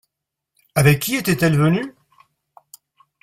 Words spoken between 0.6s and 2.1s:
Avec qui était-elle venu?